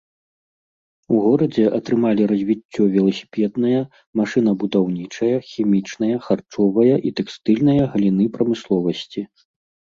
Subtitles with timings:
[1.17, 3.81] У горадзе атрымалі развіццё веласіпедная,
[4.21, 9.21] машынабудаўнічая, хімічная, харчовая і тэкстыльная галіны прамысловасці.